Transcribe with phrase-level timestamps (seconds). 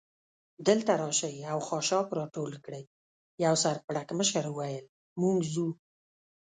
[0.67, 2.83] دلته راشئ او خاشاک را ټول کړئ،
[3.43, 4.85] یوه سر پړکمشر وویل:
[5.21, 5.67] موږ ځو.